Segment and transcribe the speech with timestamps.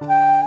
[0.00, 0.39] Bye.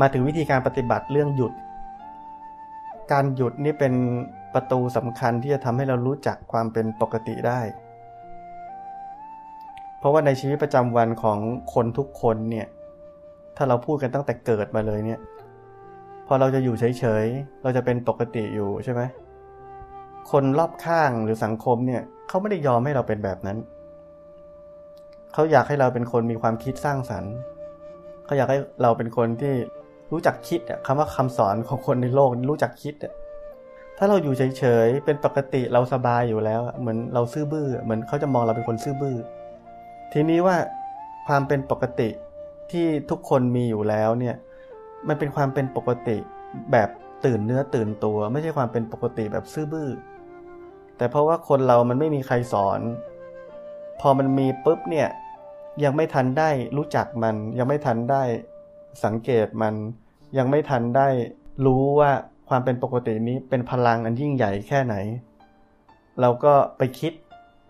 [0.00, 1.52] มาถึงวิธีการปฏิบัติเรื่องหยุด
[3.12, 3.92] การหยุดนี่เป็น
[4.54, 7.60] ประตูสำคัญที่จะทำให้เรารู้จักความเป็นปกติได้
[9.98, 11.38] เพราะว่าในชีวิตประจำวันของ
[11.74, 12.66] คนทุกคนเนี่ย
[13.56, 15.20] ถ้าเราพูดกันตั้งแต่เกิดมาเลยเนี่ย
[16.26, 19.02] พอเราจะอยู่เฉยๆ เราจะเป็นปกติอยู่ใช่ไหม
[20.30, 23.58] คนรอบข้างหรือสังคมเนี่ยเขาไม่ได้ยอมให้เราเป็นแบบนั้น
[25.32, 27.34] เขาอยากให้เราเป็นคนมีความคิดสร้างสรรค์
[28.24, 29.54] เขาอยากให้เราเป็นคนที่
[30.12, 33.12] รู้จักคิดอะคำว่าคำสอนของคนในโลกรู้จักคิดอะ
[33.98, 39.16] ถ้าเราอยู่เฉยๆเป็นปกติเราสบายอยู่แล้ว เหมือนเราซื่อบื้อ เหมือนเขาจะมองเราเป็นคนซื่อบื้อ
[40.12, 40.56] ทีนี้ว่า
[41.26, 42.08] ความเป็นปกติ
[42.70, 44.36] ที่ทุกคนมีอยู่แล้วเนี่ย
[45.08, 46.16] มันเป็นความเป็นปกติ
[46.72, 46.88] แบบ
[47.24, 49.88] ตื่นเนื้อตื่นตัว ไม่ใช่ความเป็นปกติแบบซื่อบื้อ
[50.96, 52.80] แต่เพราะว่าคนเรามันไม่มีใครสอน
[54.00, 55.08] พอมันมีปุ๊บเนี่ย
[55.84, 58.22] ยังไม่ทันได้รู้จักมันยังไม่ทันได้
[59.04, 59.74] สังเกตมัน
[60.38, 61.08] ยังไม่ทันได้
[61.66, 62.10] รู้ว่า
[62.48, 64.94] ความเป็นปกตินี้เป็นพลังอันยิ่งใหญ่แค่ไหน
[66.20, 67.12] เราก็ไปคิด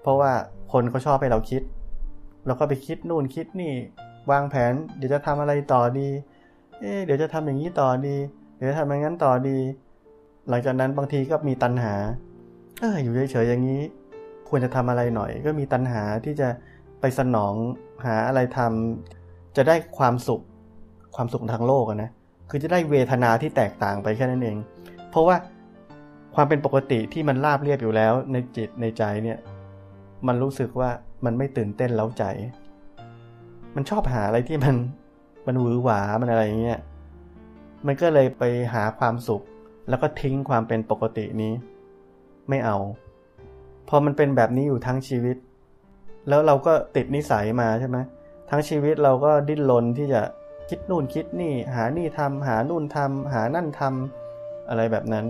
[0.03, 0.33] เพราะว่า
[0.73, 1.63] คนเขาชอบให้เราคิด
[2.47, 3.75] เราก็ไปคิดนู่นคิดนี่
[4.31, 6.09] วางแผน เดี๋ยวจะทำอะไรต่อดี
[6.81, 8.17] เอ๊เดี๋ยวจะทำอย่างนี้ต่อดี
[8.57, 9.59] เดี๋ยวจะทำอย่างนั้นต่อดี
[10.49, 11.95] หลังจากนั้นบางทีก็มีตัณหา
[12.81, 13.81] เอออยู่เฉยๆอย่างนี้
[14.49, 16.49] ควรจะทำอะไรหน่อย ก็มีตัณหาที่จะ
[17.01, 17.55] ไปสนอง
[18.05, 20.41] หาอะไรทำจะได้ความสุข
[21.17, 22.11] ความสุขทางโลกนะ
[22.51, 24.57] คือจะได้เวทนาที่แตกต่างไปแค่นั้นเอง
[25.11, 25.37] เพราะว่า
[26.35, 29.39] ความเป็นปกติที่มันราบเรียบอยู่แล้วในจิตในใจเนี่ย
[30.27, 30.91] มันรู้สึกว่า
[31.25, 32.25] มันไม่ตื่นเต้นเล้าใจ
[33.75, 34.77] มันชอบหาอะไรที่มัน
[35.47, 36.81] มันหวือหวา มันอะไรอย่างเงี้ย
[37.87, 39.43] มันก็เลยไปหาความสุข
[39.89, 41.53] แล้วก็ทิ้งความเป็นปกตินี้
[42.49, 42.77] ไม่เอา
[43.89, 45.37] พอมันเป็นแบบนี้อยู่ทั้งชีวิต
[46.29, 47.99] แล้วเราก็ติดนิสัยมาใช่ไหม
[48.51, 50.23] ทั้งชีวิตเราก็ดิ้นรนที่จะ
[50.71, 55.27] คิดนู่นคิดนี่ หานี่ทำหานู่นทำหานั่นทำอะไรแบบนั้น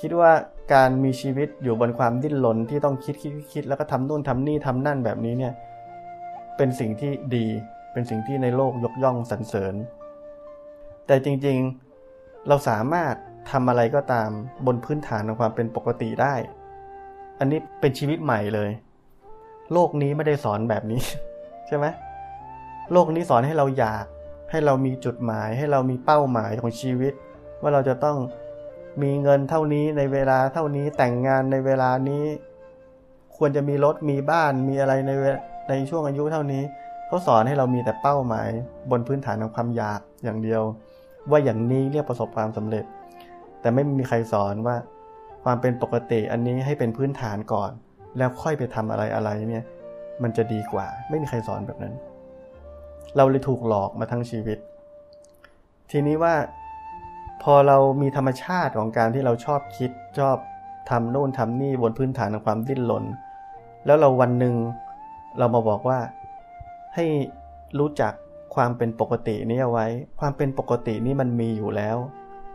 [0.00, 0.32] คิดว่า
[0.74, 5.52] การมีชีวิตอยู่บนความดิ้นรนที่ต้องคิดคิดคิดแล้วก็ทำนู่นทำนี่ทำนั่นแบบนี้เนี่ย
[6.56, 7.46] เป็นสิ่งที่ดี
[7.92, 9.74] เป็นสิ่งที่ในโลกยกย่องสรรเสริญ
[11.06, 13.14] แต่จริงๆเราสามารถ
[13.50, 14.30] ทำอะไรก็ตาม
[14.66, 16.34] บนพื้นฐานของความเป็นปกติได้
[17.38, 18.70] อันนี้เป็นชีวิตใหม่เลย
[19.72, 21.00] โลกนี้ไม่ได้สอนแบบนี้
[21.66, 21.86] ใช่ไหม
[22.92, 24.06] โลกนี้สอนให้เราอยาก
[24.50, 27.12] ให้เรามีจุดหมาย ให้เรามีเป้าหมายของชีวิต
[27.60, 28.16] ว่าเราจะต้อง
[29.02, 32.24] มีเงินเท่านี้ในเวลาเท่านี้แต่งงานในเวลานี้
[33.36, 35.10] ควรจะมีรถมีบ้านมีอะไรใน
[35.68, 36.62] ในช่วงอายุเท่านี้
[37.06, 38.48] เขาสอนให้เรามีแต่เป้าหมาย
[38.90, 40.62] บนพื้นฐานของความอยากอย่างเดียว
[41.30, 42.84] ว่าอย่างนี้เรียกประสบความสำเร็จ
[43.60, 44.76] แต่ไม่มีใครสอนว่า
[45.44, 47.70] ความเป็นปกติอันนี้ให้เป็นพื้นฐานก่อน
[48.18, 49.64] แล้วค่อยไปทำอะไรอะไรเนี่ย
[50.22, 51.94] มันจะดีกว่า ไม่มีใครสอนแบบนั้น
[53.16, 54.58] เราเลยถูกหลอกมาทั้งชีวิต
[55.90, 56.34] ทีนี้ว่า
[57.42, 60.36] พอเรามีธรรมชาติของการที่เราชอบคิดชอบ
[60.90, 63.04] ทำโน่นทำนี่บนพื้นฐานของความดิ้นรน
[63.86, 64.54] แล้วเราวันหนึ่ง
[65.38, 65.98] เรามาบอกว่า
[66.94, 67.04] ให้
[67.78, 68.12] รู้จัก
[68.54, 69.86] ความเป็นปกตินี้เอาไว้
[70.20, 71.96] ความเป็นปกตินี้มันมีอยู่แล้ว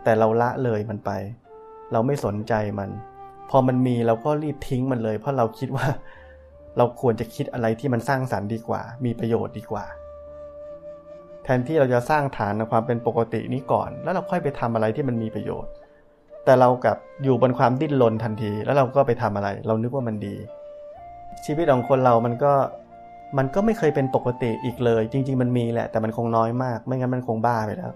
[0.04, 1.12] แต่เราละเลยมันไป
[1.92, 2.90] เราไม่สนใจมัน
[3.50, 5.88] พอมันมีเราก็รีบทิ้งมันเลย เพราะเราคิดว่า
[6.78, 9.86] เราควรจะคิดอะไรที่มันสร้างสารรค์ดีกว่า มีประโยชน์ดีกว่า
[11.44, 15.72] แทนที่เราจะสร้างฐานในความเป็นปกตินี้ก่อน แล้วเราค่อยไปทำอะไรที่มันมีประโยชน์
[16.46, 20.36] แต่เรากับอยู่บนความดิ้นรนทันที แล้วเราก็ไปทำอะไร เรานึกว่ามันดี
[21.46, 22.54] ชีวิตของคนเรามันก็
[23.38, 27.92] มันก็ไม่เคยเป็นปกติอีกเลย จริง ๆ มันมีแหละ แต่มันคงน้อยมาก ไม่งั้นมันคงบ้าไปแล้ว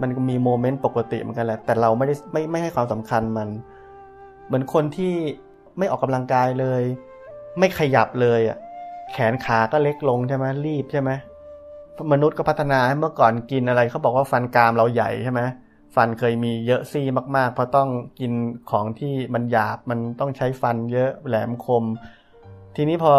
[0.00, 3.48] มันมีโมเมนต์ปกติเหมือนกันแหละ แต่เราไม่ได้ไม่ไม่ให้ความสำคัญมัน
[4.46, 5.12] เหมือนคนที่
[5.78, 6.82] ไม่ออกกำลังกายเลย
[7.58, 8.58] ไม่ขยับเลยอะ
[9.12, 11.10] แขนขาก็เล็กลงใช่ไหมรีบใช่ไหม
[12.12, 15.40] มนุษย์ก็พัฒนาให้เมื่อก่อนกินอะไรเขาบอกว่าฟันกรามเราใหญ่ใช่ไหม
[15.94, 17.06] ฟันเคยมีเยอะซี่
[17.36, 17.88] มากๆ เพราะต้อง
[18.20, 18.32] กิน
[18.70, 21.84] ของที่มันหยาบมันต้องใช้ฟันเยอะแหลมคม
[22.76, 23.12] ทีนี้พอ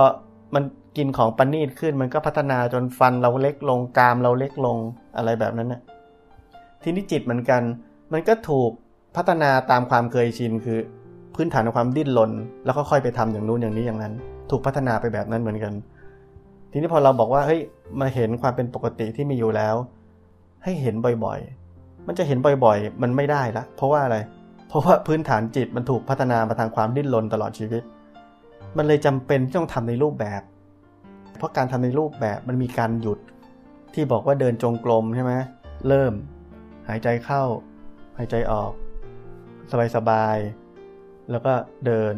[0.55, 0.63] มัน
[0.97, 4.77] กินของปนีตขึ้นมันก็พัฒนาจนฟันเราเล็กลงกรามเราเล็กลง
[5.17, 5.81] อะไรแบบนั้นนะ
[6.83, 7.61] ทีนี้จิตเหมือนกัน
[8.13, 8.71] มันก็ถูก
[9.15, 10.79] พัฒนาตามความเคยชินคือ
[11.35, 12.31] พื้นฐานของความดิ้นรน
[12.65, 14.13] แล้วก็ค่อยไปทำอย่างนู้นอย่างนี้อย่างนั้น
[14.49, 15.73] ถูกพัฒนาไปแบบนั้นเหมือนกัน
[16.75, 17.61] ทีนี้พอเราบอกว่าเฮ้ย
[18.01, 19.75] มาเห็นความเป็นปกติที่มีอยู่แล้ว
[20.63, 24.17] ให้เห็นบ่อยๆ มันจะเห็นบ่อยๆ มันไม่ได้ละ เพราะว่าอะไร
[24.67, 27.83] เพราะว่าพื้นฐานจิตมันถูกพัฒนามาทางความดิ้นรนตลอดชีวิต
[28.77, 30.41] มันเลยจำเป็นที่ต้องทำในรูปแบบ
[31.37, 33.19] เพราะการทำในรูปแบบมันมีการหยุด
[33.93, 35.33] ที่บอกว่าเดินจงกรมใช่ไหม
[35.87, 36.13] เริ่ม
[36.89, 37.43] หายใจเข้า
[38.17, 38.71] หายใจออก
[39.95, 41.53] สบายๆแล้วก็
[41.85, 42.15] เดิน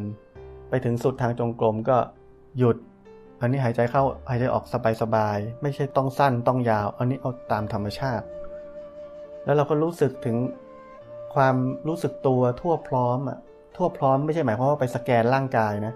[0.70, 1.98] ไปถึงสุดทางจงกรมก็
[2.58, 2.78] หยุด
[3.42, 4.66] อันนี้หายใจเข้าหายใจออก
[5.02, 8.26] สบายๆไม่ใช่ต้องสั้นต้องยาว อันนี้เอาตามธรรมชาติ
[9.46, 10.38] แล้วเราก็รู้สึกถึง
[11.36, 11.56] ความ
[11.88, 13.38] รู้สึกตัวทั่วพร้อมอะ
[13.76, 15.94] ทั่วพร้อมไม่ใช่หมายความว่าไปสแกนร่างกายนะ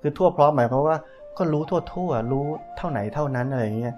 [0.00, 0.96] คือทั่วพร้อมหมายความว่า
[1.38, 2.44] ก็รู้ทั่วทั่วรู้
[2.76, 3.96] เท่าไหนเท่านั้นอะไรอย่างเงี้ย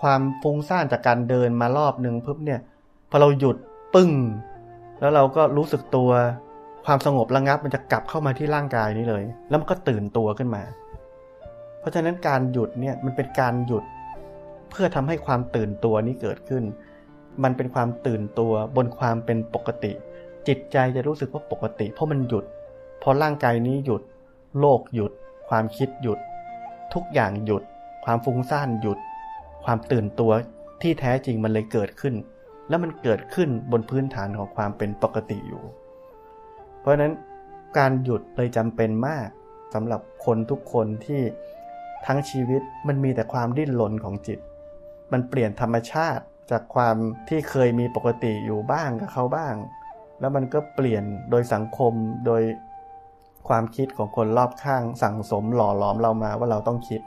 [0.00, 2.60] ความฟุ้งซ่านจากการเดินมารอบหนึ่งปุ๊บเนี่ย
[3.10, 3.56] พอเราหยุด
[3.94, 4.10] ปึ้ง
[5.00, 6.10] แล้วเราก็รู้สึกตัว
[6.86, 10.62] ความสงบระงับมันจะกลับเข้ามาที่ร่างกายนี้เลย แล้วมันก็ตื่นตัวขึ้นมา
[11.84, 13.84] เพราะฉะนั้นการหยุดเนี่ยมันเป็นการหยุด
[14.70, 16.64] เพื่อทำให้ความตื่นตัวนี้เกิดขึ้น
[17.42, 19.92] มันเป็นความตื่นตัวบนความเป็นปกติ
[20.48, 22.44] จิตใจจะรู้สึกว่าปกติ เพราะมันหยุด
[23.02, 24.02] พอร่างกายนี้หยุด
[24.60, 25.12] โลกหยุด
[25.48, 26.18] ความคิดหยุด
[26.94, 27.62] ทุกอย่างหยุด
[28.04, 28.98] ความฟุ้งซ่านหยุด
[29.64, 30.32] ความตื่นตัว
[30.82, 32.14] ที่แท้จริงมันเลยเกิดขึ้น
[32.68, 35.62] แล้วมันเกิดขึ้นบนพื้นฐานของความเป็นปกติอยู่
[36.80, 37.12] เพราะฉะนั้น
[37.78, 39.28] การหยุดเลยจำเป็นมาก
[39.74, 41.22] สำหรับคนทุกคนที่
[42.06, 44.38] ทั้งชีวิตมันมีแต่ความดิ้นรนของจิต
[45.12, 46.96] มันเปลี่ยนธรรมชาติจากความ
[47.28, 49.54] ที่เคยมีปกติอยู่บ้างกับเขาบ้าง
[50.20, 51.92] แล้วมันก็เปลี่ยนโดยสังคม
[52.26, 52.42] โดย
[53.48, 57.00] ความคิดของคนรอบข้างสั่งสมหล่อหลอมเรามาว่าเราต้องคิด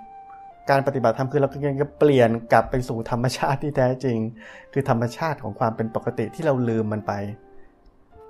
[0.69, 1.49] การปฏิบัติธรรมคือเรา
[1.81, 4.17] ก็เปลี่ยนกลับไปสู่ธรรมชาติที่แท้จริง
[4.73, 7.13] คือธรรมชาติของความเป็นปกติที่เราลืมมันไป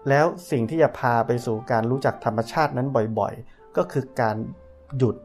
[0.10, 2.88] แล้วสิ่งที่จะพาไปสู่การรู้จักธรรมชาตินั้น
[3.20, 4.36] บ่อยๆ ก็คือการ
[4.98, 5.16] หยุด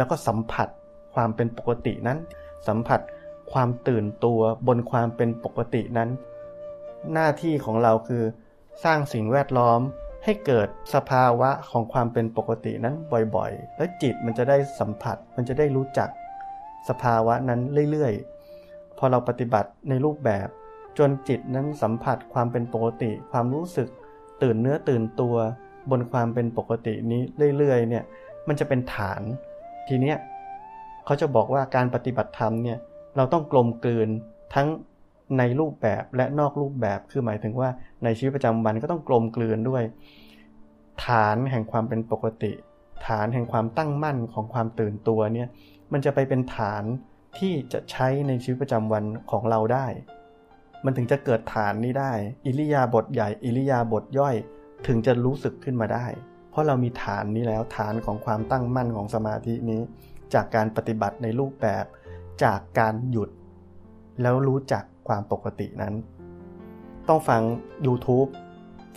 [0.00, 0.68] แล้วก็สัมผัส
[1.14, 2.18] ความเป็นปกตินั้น
[2.68, 3.00] สัมผัส
[3.52, 6.08] ความตื่นตัวบนความเป็นปกตินั้น
[7.12, 8.22] หน้าที่ของเราคือ
[8.84, 9.80] สร้างสิ่งแวดล้อม
[10.24, 12.94] ให้เกิดสภาวะของความเป็นปกตินั้น
[13.36, 16.08] บ่อยๆ แล้วจิตมันจะได้สัมผัส มันจะได้รู้จัก
[16.88, 17.60] สภาวะนั้น
[17.90, 20.48] เรื่อยๆ พอเราปฏิบัติในรูปแบบ
[20.98, 23.88] จนจิตนั้นสัมผัสความเป็นปกติ ความรู้สึก
[24.42, 25.36] ตื่นเนื้อตื่นตัว
[25.90, 27.22] บนความเป็นปกตินี้
[27.58, 28.04] เรื่อยๆ เนี่ย
[28.48, 29.22] มันจะเป็นฐาน
[29.88, 30.16] ทีเนี้ย
[31.04, 32.78] เขาจะบอกว่าการปฏิบัติธรรมเนี่ย
[33.16, 34.08] เราต้องกลมกลืน
[34.54, 34.68] ทั้ง
[35.38, 37.68] ในรูปแบบและนอกรูปแบบ คือหมายถึงว่า
[38.04, 39.82] ในชีวิตประจำวันก็ต้องกลมกลืนด้วย
[41.06, 42.52] ฐานแห่งความเป็นปกติ
[43.06, 45.48] ฐานแห่งความตั้งมั่นของความตื่นตัวเนี่ย
[45.92, 46.84] มันจะไปเป็นฐาน
[47.38, 49.86] ที่จะใช้ในชีวิตประจำวันของเราได้
[50.84, 52.12] มันถึงจะเกิดฐานนี้ได้
[52.46, 54.34] อิริยาบถใหญ่ อิริยาบถย่อย
[54.86, 56.06] ถึงจะรู้สึกขึ้นมาได้
[56.50, 59.80] เพราะเรามีฐานนี้แล้วฐานของความตั้งมั่นของสมาธินี้
[60.34, 61.84] จากการปฏิบัติในรูปแบบ
[62.44, 63.30] จากการหยุด
[64.22, 65.94] แล้วรู้จักความปกตินั้น
[67.08, 67.42] ต้องฟัง
[67.86, 68.28] YouTube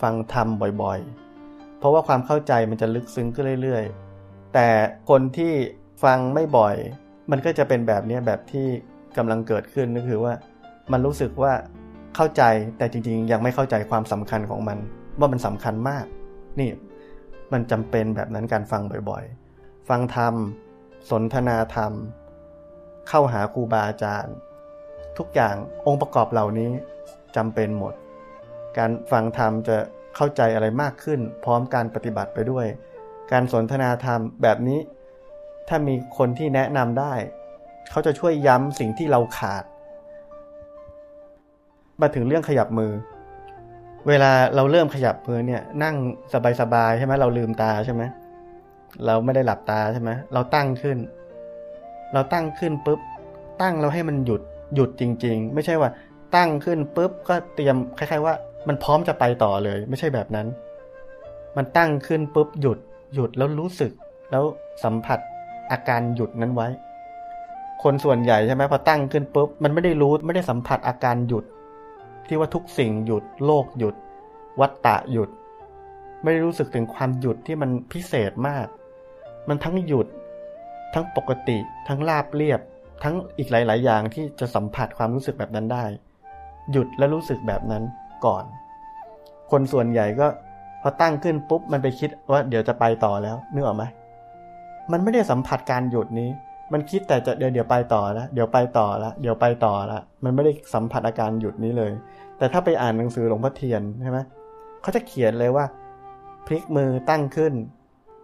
[0.02, 0.48] ฟังธรรม
[0.82, 4.68] บ่อยๆ เพราะว่าความเข้าใจมันจะลึกซึ้งขึ้นเรื่อยๆ แต่
[5.10, 5.54] คนที่
[6.04, 6.76] ฟังไม่บ่อย
[7.32, 8.68] มันก็จะเป็นแบบนี้แบบที่
[9.18, 10.34] กำลังเกิดขึ้นก็คือว่า
[10.92, 11.54] มันรู้สึกว่า
[12.16, 12.44] เข้าใจ
[12.78, 14.78] แต่จริงๆ ยังไม่เข้าใจความสำคัญของมัน
[15.20, 16.06] ว่ามันสำคัญมาก
[16.60, 16.70] นี่
[17.52, 20.34] มันจำเป็นแบบนั้นการฟังบ่อยๆ ฟังธรรม
[21.10, 21.92] สนทนาธรรม
[23.10, 24.36] เข้าหาครูบาอาจารย์
[25.18, 25.56] ทุกอย่าง
[25.86, 26.72] องค์ประกอบเหล่านี้
[27.36, 27.94] จำเป็นหมด
[28.78, 29.78] การฟังธรรมจะ
[30.16, 32.66] เข้าใจอะไรมากขึ้น พร้อมการปฏิบัติไปด้วย
[33.32, 34.80] การสนทนาธรรมแบบนี้
[35.68, 37.14] ถ้ามีคนที่แนะนำได้
[37.92, 39.64] เขาจะช่วยย้ำสิ่งที่เราขาด
[42.02, 42.92] มาถึงเรื่องขยับมือ
[44.08, 45.96] เวลาเราเริ่มขยับมือเนี่ย นั่ง
[46.62, 48.04] สบายๆใช่ไหมเราลืมตาใช่ไหม
[49.06, 50.98] เราไม่ได้หลับตาใช่ไหมเราตั้งขึ้น
[52.14, 53.00] เราตั้งขึ้นปุ๊บ
[53.62, 54.42] ตั้งเราให้มันหยุด
[54.76, 55.90] หยุดจริง ๆ ไม่ใช่ว่า
[56.36, 58.36] ตั้งขึ้นปุ๊บก็เตรียมคล้าย ๆ ว่า
[58.68, 60.48] มันพร้อมจะไปต่อเลย ไม่ใช่แบบนั้น
[61.58, 62.80] มันตั้งขึ้นปุ๊บหยุด
[63.14, 63.92] หยุดแล้วรู้สึก
[64.32, 64.44] แล้ว
[64.84, 65.20] สัมผัส
[65.72, 66.68] อาการหยุดนั้นไว้
[67.84, 71.44] คนส่วนใหญ่ใช่ไหมพอตั้งขึ้นปุ๊บมันไม่ได้รู้ไม่ได้สัมผัสอาการหยุด
[72.28, 73.96] ที่ว่าทุกสิ่งหยุดโลกหยุด
[74.60, 75.30] วัตตะหยุด
[76.22, 78.68] ไม่ได้รู้สึกถึงความหยุดที่มันพิเศษมาก
[79.48, 80.08] มันทั้งหยุด
[80.94, 82.62] ทั้งปกติ ทั้งราบเรียบ
[83.04, 85.86] ทั้งอีกหลาย ๆ อย่างที่จะสัมผัสความรู้สึกแบบนั้นได้
[86.72, 87.84] หยุดและรู้สึกแบบนั้น
[88.26, 88.44] ก่อน
[89.52, 90.28] คนส่วนใหญ่ก็
[90.82, 93.84] พอตั้งขึ้นปุ๊บมันไปคิดว่าเดี๋ยวจะไปต่อแล้วนึกออกไหม
[94.92, 96.30] มันไม่ได้สัมผัสการหยุดนี้
[96.72, 101.92] มันคิดแต่จะเดี๋ยวเดี๋ยวไปต่อแล้วเดี๋ยวไปต่อแล้วเดี๋ยวไปต่อละมันไม่ได้สัมผัสอาการหยุดนี้เลย
[102.38, 104.20] แต่ถ้าไปอ่านหนังสือหลวงพ่อเทียนใช่ไหม
[104.82, 105.66] เขาจะเขียนเลยว่า
[106.46, 107.54] พลิกมือตั้งขึ้น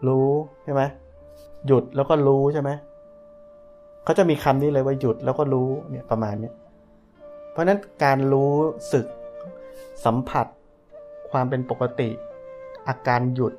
[0.07, 0.29] รู้
[0.63, 0.81] ใช่ไหม
[1.67, 2.69] หยุดแล้วก็รู้ใช่ไหม
[4.03, 6.53] เขาจะมีคำนี้เลยว่าหยุดแล้วก็รู้เนี่ยประมาณเนี้ย
[7.51, 8.55] เพราะราะนั้นการรู้
[8.93, 9.05] สึก
[10.05, 10.47] สัมผัส
[11.31, 12.09] ความเป็นปกติ
[12.87, 13.53] อาการหยุด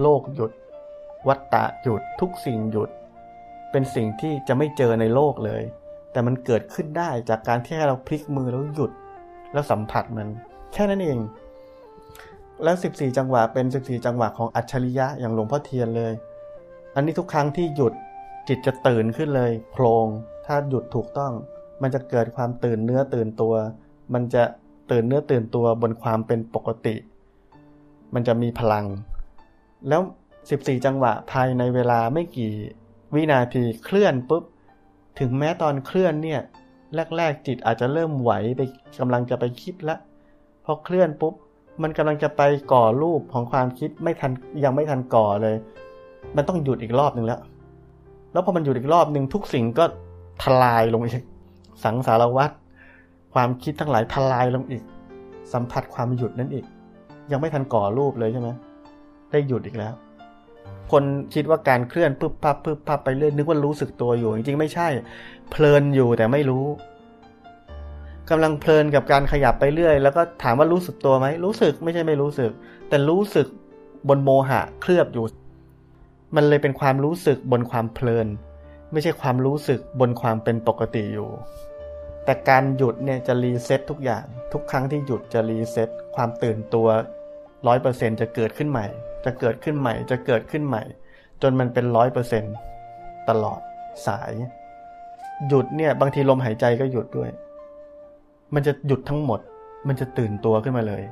[0.00, 0.52] โลกหยุด
[1.28, 2.90] วัตตะหยุดทุกสิ่งหยุด
[3.72, 5.62] เป็นสิ่งที่จะไม่เจอในโลกเลย
[6.12, 8.90] แต่มันเกิดขึ้นได้จากการที่เราพลิกมือแล้วหยุด
[9.52, 10.28] แล้วสัมผัสมัน
[10.72, 11.18] แค่นั้นเอง
[12.64, 16.12] แล้ว 14 จังหวะเป็น 14 จังหวะของอัจฉริยะอย่างหลวงพ่อเทียนเลย
[16.94, 17.92] อันนี้ทุกครั้งที่หยุด
[18.48, 20.06] จิตจะตื่นขึ้นเลยโพลง
[20.46, 21.32] ถ้าหยุดถูกต้อง
[21.82, 23.54] มันจะเกิดความตื่นเนื้อตื่นตัว
[24.14, 24.42] มันจะ
[24.90, 26.94] ตื่นเนื้อตื่นตัวบนความเป็นปกติ
[28.14, 28.86] มันจะมีพลัง
[29.88, 30.00] แล้ว
[30.42, 32.52] 14 จังหวะภายในเวลาไม่กี่
[33.14, 34.44] วินาทีเคลื่อนปุ๊บ
[35.18, 36.40] ถึงแม้ตอนเคลื่อนเนี่ย
[37.16, 38.60] แรก ๆ จิตอาจจะเริ่มไหวไป
[39.00, 39.96] กำลังจะไปคิดละ
[40.64, 41.34] พอเคลื่อนปุ๊บ
[41.82, 42.42] มันกำลังจะไป
[42.72, 44.32] ก่อรูปของความคิดไม่ทัน
[44.64, 45.56] ยังไม่ทันก่อเลย
[46.36, 47.40] มันต้องหยุดอีกรอบหนึ่งแล้ว
[48.32, 49.84] แล้วพอมันหยุดอีกรอบหนึ่งทุกสิ่งก็
[50.42, 51.22] ทลายลงอีก
[51.84, 52.54] สังสารวัตร
[53.34, 54.82] ความคิดทั้งหลายทลายลงอีก
[55.52, 56.64] สัมผัสความหยุดนั่นอีก
[57.30, 58.48] ยังไม่ทันก่อรูปเลยใช่ไหม
[59.30, 59.94] ได้หยุดอีกแล้ว
[60.92, 61.04] คน
[61.34, 64.88] คิดว่าการเคลื่อนปึ๊บพับปึ๊บพับไปเรื่อยนึกว่ารู้สึกตัวอยู่ จริงๆไม่ใช่
[65.50, 66.64] เพลินอยู่แต่ไม่รู้
[68.30, 72.50] กำลังเพลินกับการขยับไปเรื่อย แล้วก็ถามว่ารู้สึกตัวไหมรู้สึกไม่ใช่ไม่รู้สึก
[72.88, 73.46] แต่รู้สึก
[74.08, 75.24] บนโมหะเคลือบอยู่
[76.36, 78.26] มันเลยเป็นความรู้สึกบนความเพลิน
[78.92, 81.30] ไม่ใช่ความรู้สึกบนความเป็นปกติอยู่
[82.24, 86.88] แต่การหยุดเนี่ยจะรีเซ็ตทุกอย่าง ทุกครั้งที่หยุดจะรีเซ็ตความตื่นตัว
[87.66, 88.86] ร้อยเปอร์เซ็นจะเกิดขึ้นใหม่
[89.24, 90.82] จะเกิดขึ้นใหม่ จะเกิดขึ้นใหม่
[91.42, 92.44] จนมันเป็นร้อยเปอร์เซ็น
[93.28, 93.60] ตลอด
[94.06, 94.32] สาย
[95.48, 97.30] หยุดเนี่ย บางทีลมหายใจก็หยุดด้วย
[98.54, 99.40] มันจะหยุดทั้งหมด
[99.88, 101.02] มันจะตื่นตัวขึ้นมาเลย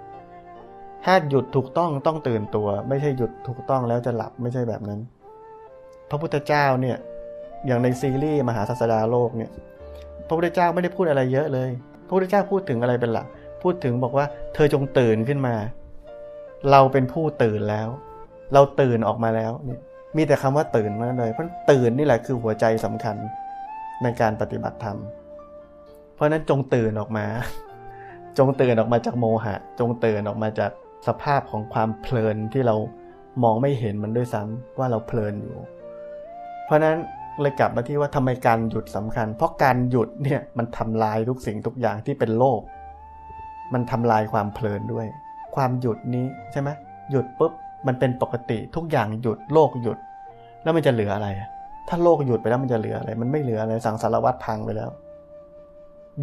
[1.05, 5.01] ถ้าหยุดถูกต้องต้องตื่นตัว ไม่ใช่หยุดถูกต้องแล้วจะหลับไม่ใช่แบบนั้น
[6.11, 6.97] พระพุทธเจ้าเนี่ย
[7.67, 9.51] อย่างในซีรีส์มหาศาสดาโลกเนี่ย
[10.27, 11.71] พระพุทธเจ้าไม่ได้พูดอะไรเยอะเลย
[12.07, 13.27] พระพุทธเจ้าพูดถึงอะไรเป็นหลัก
[13.63, 15.55] พูดถึงบอกว่า เธอจงตื่นขึ้นมา
[16.71, 17.89] เราเป็นผู้ตื่นแล้ว
[18.55, 19.79] เราตื่นออกมาแล้วนี่
[20.17, 23.17] มีแต่คำว่าตื่นมาเลยเพราะตื่นนี่แหละคือหัวใจสำคัญ
[24.03, 24.99] ในการปฏิบัติธรรม
[26.15, 27.27] เพราะนั้นจงตื่นออกมา
[28.39, 30.71] จงตื่นออกมาจากโมหะ จงตื่นออกมาจาก
[31.07, 32.77] สภาพของความเพลินที่เรา
[33.43, 35.57] มองไม่เห็นมันด้วยซ้ำว่าเราเพลินอยู่
[36.65, 36.97] เพราะนั้น
[37.41, 42.61] เลยกลับมาที่ว่าทำไมการหยุดสำคัญ เพราะการหยุดเนี่ยมันทำลายทุกสิ่งทุกอย่างที่เป็นโลก
[43.73, 45.07] มันทำลายความเพลินด้วย
[45.55, 46.69] ความหยุดนี้ใช่ไหม
[47.11, 47.53] หยุดปุ๊บ
[47.87, 49.99] มันเป็นปกติทุกอย่างหยุดโลกหยุด
[50.63, 51.29] แล้วมันจะเหลืออะไร
[51.89, 54.91] ถ้าโลกหยุดไปแล้วมันจะเหลืออะไร มันไม่เหลืออะไรสังสารวัตรพังไปแล้ว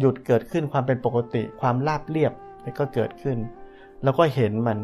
[0.00, 2.32] หยุดเกิดขึ้นความเป็นปกติความราบเรียบ
[2.80, 3.38] ก็เกิดขึ้น
[4.04, 4.78] แล้วก็เห็นมัน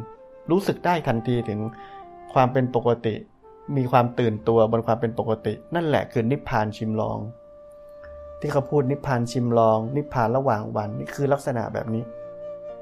[0.51, 1.61] รู้สึกได้ทันทีถึง
[2.35, 3.15] ความเป็นปกติ
[3.77, 7.19] มีความตื่นตัวบนความเป็นปกติ นั่นแหละคือนิพพานชิมลอง
[8.41, 12.05] ที่เขาพูดนิพพานชิมลอง นิพพานระหว่างวันนี่คือลักษณะแบบนี้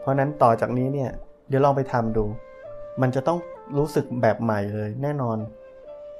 [0.00, 1.10] เพราะนั้นต่อจากนี้เนี่ย
[1.48, 2.24] เดี๋ยวลองไปทำดู
[3.02, 3.38] มันจะต้อง
[3.78, 5.38] รู้สึกแบบใหม่เลยแน่นอน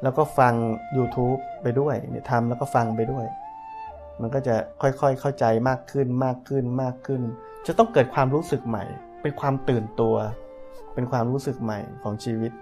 [0.02, 0.54] แล้วก็ฟัง
[0.96, 3.26] YouTube ไปด้วยเนี่ยทำแล้วก็ฟังไปด้วย
[4.20, 7.22] มันก็จะค่อยๆเข้าใจมากขึ้นมากขึ้นมากขึ้น
[7.66, 8.84] จะต้องเกิดความรู้สึกใหม่
[9.22, 10.16] เป็นความตื่นตัว
[10.94, 12.52] เป็นความรู้สึกใหม่ของชีวิต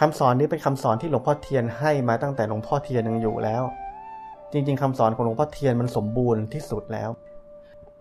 [0.00, 3.62] คำสอนนี้เป็นคำสอนที่หลวงพ่อเทียนให้มาตั้งแต่หลวงพ่อเทียนยังอยู่แล้ว
[4.52, 7.10] จริง ๆคำสอนของหลวงพ่อเทียนมันสมบูรณ์ที่สุดแล้ว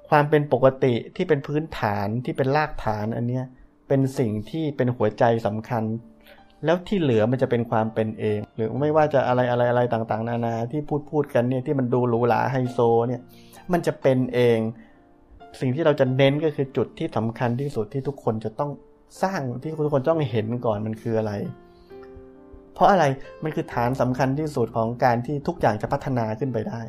[0.09, 3.45] ความเป็นปกติที่เป็นพื้นฐานที่เป็นรากฐานอันเนี้ย
[3.87, 5.83] เป็นสิ่งที่เป็นหัวใจสำคัญ
[6.65, 13.21] แล้วที่เหลือมันจะเป็นความเป็นเอง หรือไม่ว่าจะอะไรอะไรอะไรต่างๆ นานาที่พูดพูดกันเนี่ยที่มันดูหรูหราไฮโซเนี่ย
[13.71, 14.59] มันจะเป็นเอง
[15.59, 18.71] สิ่งที่เราจะเน้นก็คือจุดที่สำคัญที่สุดที่ทุกคนจะต้อง
[19.23, 21.33] สร้างที่ทุกคนต้องเห็นก่อนมันคืออะไร
[22.73, 23.05] เพราะอะไร
[23.43, 26.81] มันคือฐานสำคัญที่สุดของการที่ทุกอย่างจะพัฒนาขึ้นไปได้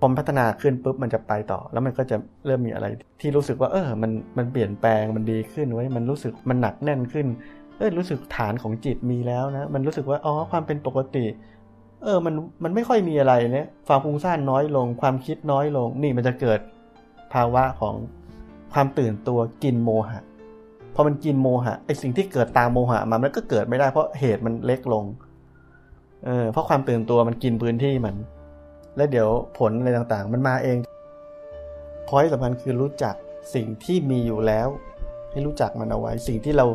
[0.00, 2.16] พอพัฒนาขึ้นปุ๊บมันจะไปต่อ แล้วมันก็จะ
[2.46, 2.86] เริ่มมีอะไร
[3.20, 7.26] ที่รู้สึกว่า เออ มันมันเปลี่ยนแปลงมันดีขึ้นไว้มันรู้สึกมันหนักแน่นขึ้น
[7.76, 11.26] เออรู้สึกฐานของจิตมีแล้วนะ มันรู้สึกว่าอ๋อความเป็นปกติ
[12.04, 16.60] เออมันมันไม่ค่อยมีอะไรเนี่ยความฟุ้งซ่านน้อยลง ความคิดน้อยลง นี่มันจะเกิด
[17.32, 17.94] ภาวะของ
[18.72, 20.20] ความตื่นตัวกินโมหะ
[20.94, 25.04] พอมันกินโมหะไอสิ่งที่เกิดตามโมหะมามันก็เกิดไม่ได้เพราะเหตุมันเล็กลง
[26.26, 28.14] เออเพราะความตื่นตัวมันกินพื้นที่มัน
[28.96, 29.28] แล้วเดี๋ยว
[29.58, 30.78] ผลอะไรต่างๆ มันมาเอง
[32.08, 33.14] พอยสำคัญคือรู้จัก
[33.54, 34.68] สิ่งที่มีอยู่แล้ว
[35.30, 36.66] ให้รู้จักมันเอาไว้ สิ่งที่เรา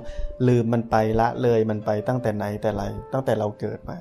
[0.48, 3.98] ลืมมันไปละเลยมันไปตั้งแต่ไหนแต่ไรตั้งแต่เราเกิดมา